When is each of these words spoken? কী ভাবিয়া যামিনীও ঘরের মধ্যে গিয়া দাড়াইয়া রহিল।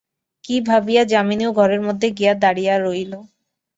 কী 0.43 0.55
ভাবিয়া 0.61 1.03
যামিনীও 1.05 1.51
ঘরের 1.53 1.81
মধ্যে 1.87 2.07
গিয়া 2.17 2.33
দাড়াইয়া 2.35 2.75
রহিল। 2.77 3.13